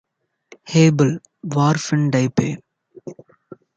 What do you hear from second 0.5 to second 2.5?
Hâble wharf in Dieppe